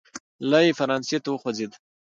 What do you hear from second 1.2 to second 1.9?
ته وخوځېد.